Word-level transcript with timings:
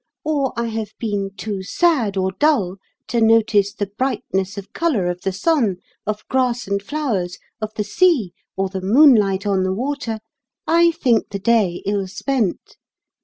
or 0.23 0.51
I 0.57 0.65
have 0.69 0.93
been 0.97 1.29
too 1.37 1.61
sad 1.61 2.17
or 2.17 2.31
dull 2.31 2.77
to 3.09 3.21
notice 3.21 3.71
the 3.71 3.85
brightness 3.85 4.57
of 4.57 4.73
colour 4.73 5.05
of 5.05 5.21
the 5.21 5.31
sun, 5.31 5.75
of 6.07 6.27
grass 6.27 6.65
and 6.67 6.81
flowers, 6.81 7.37
of 7.61 7.71
the 7.75 7.83
sea, 7.83 8.33
or 8.57 8.67
the 8.67 8.81
moonlight 8.81 9.45
on 9.45 9.61
the 9.61 9.75
water, 9.75 10.17
I 10.65 10.89
think 10.89 11.29
the 11.29 11.37
day 11.37 11.83
ill 11.85 12.07
spent. 12.07 12.77